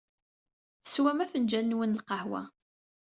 [0.85, 2.41] Teswam afenǧal-nwen n lqahwa.